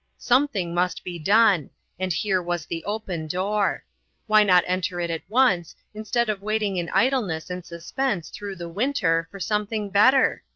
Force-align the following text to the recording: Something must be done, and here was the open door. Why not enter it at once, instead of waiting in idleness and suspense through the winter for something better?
Something 0.17 0.73
must 0.73 1.03
be 1.03 1.19
done, 1.19 1.69
and 1.99 2.11
here 2.11 2.41
was 2.41 2.65
the 2.65 2.83
open 2.85 3.27
door. 3.27 3.83
Why 4.25 4.41
not 4.43 4.63
enter 4.65 4.99
it 4.99 5.11
at 5.11 5.21
once, 5.29 5.75
instead 5.93 6.27
of 6.27 6.41
waiting 6.41 6.77
in 6.77 6.89
idleness 6.89 7.51
and 7.51 7.63
suspense 7.63 8.29
through 8.31 8.55
the 8.55 8.67
winter 8.67 9.27
for 9.29 9.39
something 9.39 9.91
better? 9.91 10.41